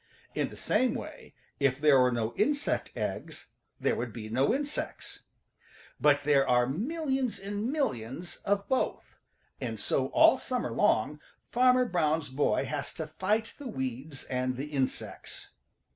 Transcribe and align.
In 0.33 0.49
the 0.49 0.55
same 0.55 0.95
way, 0.95 1.35
if 1.59 1.79
there 1.79 1.99
were 1.99 2.11
no 2.11 2.33
insect 2.35 2.91
eggs 2.95 3.49
there 3.79 3.95
would 3.95 4.11
be 4.11 4.29
no 4.29 4.51
insects. 4.51 5.25
But 5.99 6.23
there 6.23 6.47
are 6.47 6.65
millions 6.65 7.37
and 7.37 7.71
millions 7.71 8.37
of 8.37 8.67
both, 8.67 9.19
and 9.59 9.79
so 9.79 10.07
all 10.07 10.39
summer 10.39 10.71
long 10.71 11.19
Farmer 11.51 11.85
Brown's 11.85 12.29
boy 12.29 12.65
has 12.65 12.91
to 12.95 13.05
fight 13.05 13.53
the 13.59 13.67
weeds 13.67 14.23
and 14.23 14.55
the 14.57 14.69
insects. 14.71 15.49